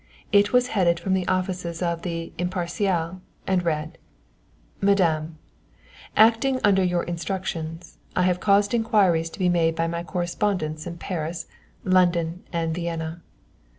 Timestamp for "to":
9.29-9.37